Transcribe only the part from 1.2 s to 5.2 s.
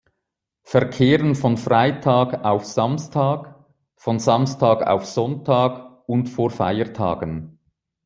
von Freitag auf Samstag, von Samstag auf